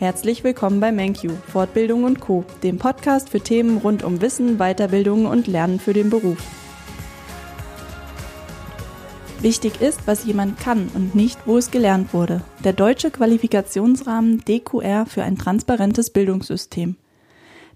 [0.00, 5.26] Herzlich willkommen bei MenQ, Fortbildung und Co., dem Podcast für Themen rund um Wissen, Weiterbildung
[5.26, 6.38] und Lernen für den Beruf.
[9.42, 12.40] Wichtig ist, was jemand kann und nicht, wo es gelernt wurde.
[12.64, 16.96] Der deutsche Qualifikationsrahmen DQR für ein transparentes Bildungssystem.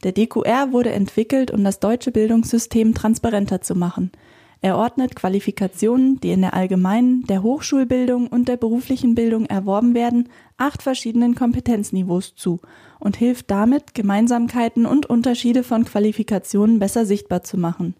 [0.02, 4.12] Der DQR wurde entwickelt, um das deutsche Bildungssystem transparenter zu machen–
[4.64, 10.30] er ordnet Qualifikationen, die in der allgemeinen, der Hochschulbildung und der beruflichen Bildung erworben werden,
[10.56, 12.60] acht verschiedenen Kompetenzniveaus zu
[12.98, 17.94] und hilft damit, Gemeinsamkeiten und Unterschiede von Qualifikationen besser sichtbar zu machen.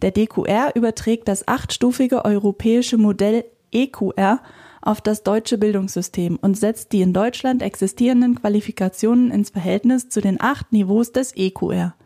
[0.00, 4.40] Der DQR überträgt das achtstufige europäische Modell EQR
[4.82, 10.40] auf das deutsche Bildungssystem und setzt die in Deutschland existierenden Qualifikationen ins Verhältnis zu den
[10.40, 11.96] acht Niveaus des EQR.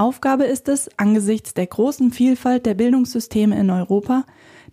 [0.00, 4.24] Aufgabe ist es, angesichts der großen Vielfalt der Bildungssysteme in Europa,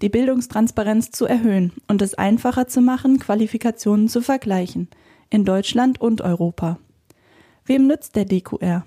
[0.01, 4.87] die Bildungstransparenz zu erhöhen und es einfacher zu machen, Qualifikationen zu vergleichen,
[5.29, 6.79] in Deutschland und Europa.
[7.65, 8.85] Wem nützt der DQR?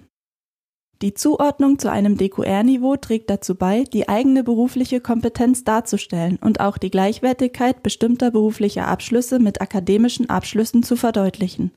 [1.02, 6.78] Die Zuordnung zu einem DQR-Niveau trägt dazu bei, die eigene berufliche Kompetenz darzustellen und auch
[6.78, 11.70] die Gleichwertigkeit bestimmter beruflicher Abschlüsse mit akademischen Abschlüssen zu verdeutlichen.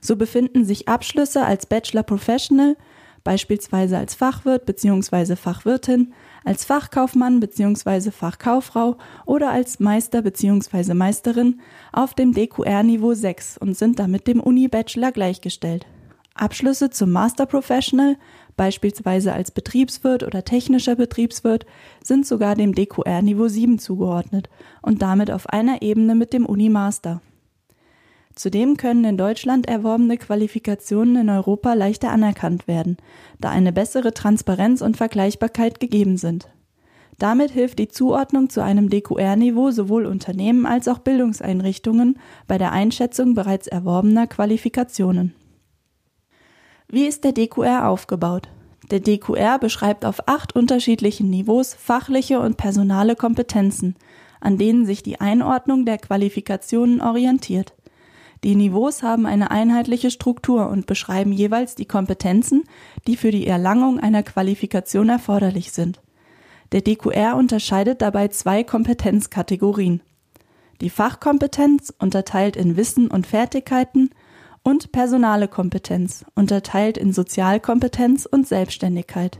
[0.00, 2.78] So befinden sich Abschlüsse als Bachelor Professional
[3.24, 5.36] beispielsweise als Fachwirt bzw.
[5.36, 6.12] Fachwirtin,
[6.44, 8.10] als Fachkaufmann bzw.
[8.10, 10.94] Fachkauffrau oder als Meister bzw.
[10.94, 11.60] Meisterin
[11.92, 15.86] auf dem DQR-Niveau 6 und sind damit dem Uni-Bachelor gleichgestellt.
[16.34, 18.16] Abschlüsse zum Master Professional,
[18.56, 21.66] beispielsweise als Betriebswirt oder technischer Betriebswirt,
[22.02, 24.48] sind sogar dem DQR-Niveau 7 zugeordnet
[24.80, 27.20] und damit auf einer Ebene mit dem Uni-Master.
[28.34, 32.96] Zudem können in Deutschland erworbene Qualifikationen in Europa leichter anerkannt werden,
[33.40, 36.48] da eine bessere Transparenz und Vergleichbarkeit gegeben sind.
[37.18, 43.34] Damit hilft die Zuordnung zu einem DQR-Niveau sowohl Unternehmen als auch Bildungseinrichtungen bei der Einschätzung
[43.34, 45.34] bereits erworbener Qualifikationen.
[46.88, 48.48] Wie ist der DQR aufgebaut?
[48.90, 53.94] Der DQR beschreibt auf acht unterschiedlichen Niveaus fachliche und personale Kompetenzen,
[54.40, 57.74] an denen sich die Einordnung der Qualifikationen orientiert.
[58.44, 62.64] Die Niveaus haben eine einheitliche Struktur und beschreiben jeweils die Kompetenzen,
[63.06, 66.00] die für die Erlangung einer Qualifikation erforderlich sind.
[66.72, 70.00] Der DQR unterscheidet dabei zwei Kompetenzkategorien.
[70.80, 74.10] Die Fachkompetenz unterteilt in Wissen und Fertigkeiten
[74.64, 79.38] und personale Kompetenz unterteilt in Sozialkompetenz und Selbstständigkeit.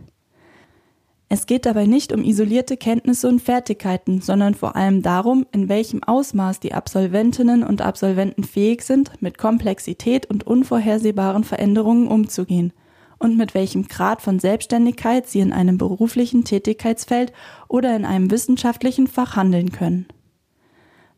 [1.34, 6.02] Es geht dabei nicht um isolierte Kenntnisse und Fertigkeiten, sondern vor allem darum, in welchem
[6.02, 12.74] Ausmaß die Absolventinnen und Absolventen fähig sind, mit Komplexität und unvorhersehbaren Veränderungen umzugehen
[13.18, 17.32] und mit welchem Grad von Selbstständigkeit sie in einem beruflichen Tätigkeitsfeld
[17.66, 20.08] oder in einem wissenschaftlichen Fach handeln können.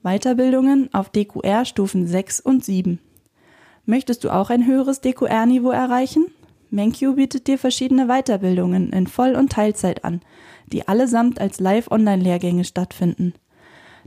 [0.04, 3.00] Weiterbildungen auf DQR Stufen 6 und 7.
[3.84, 6.26] Möchtest du auch ein höheres DQR-Niveau erreichen?
[6.75, 10.21] MenQ bietet dir verschiedene Weiterbildungen in Voll- und Teilzeit an,
[10.67, 13.35] die allesamt als Live-Online-Lehrgänge stattfinden.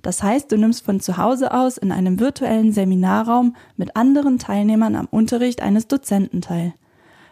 [0.02, 4.96] Das heißt, du nimmst von zu Hause aus in einem virtuellen Seminarraum mit anderen Teilnehmern
[4.96, 6.74] am Unterricht eines Dozenten teil.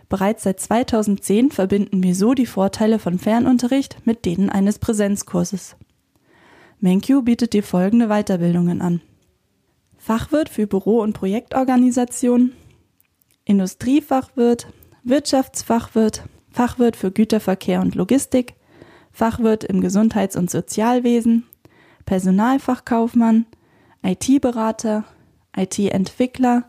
[0.07, 5.75] Bereits seit 2010 verbinden wir so die Vorteile von Fernunterricht mit denen eines Präsenzkurses.
[6.79, 9.01] MenQ bietet dir folgende Weiterbildungen an.
[9.97, 12.53] Fachwirt für Büro- und Projektorganisation,
[13.43, 14.67] Industriefachwirt,
[15.07, 18.55] Wirtschaftsfachwirt, Fachwirt für Güterverkehr und Logistik,
[19.11, 21.45] Fachwirt im Gesundheits- und Sozialwesen,
[22.05, 23.45] Personalfachkaufmann,
[24.01, 25.03] IT-Berater,
[25.55, 26.63] IT-Entwickler,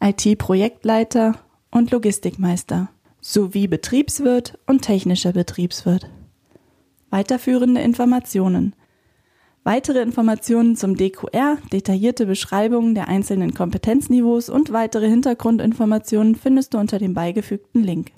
[0.00, 1.36] IT-Projektleiter
[1.70, 2.88] und Logistikmeister
[3.20, 6.10] sowie Betriebswirt und technischer Betriebswirt.
[7.10, 8.74] Weiterführende Informationen.
[9.66, 17.00] Weitere Informationen zum DQR, detaillierte Beschreibungen der einzelnen Kompetenzniveaus und weitere Hintergrundinformationen findest du unter
[17.00, 18.12] dem beigefügten Link.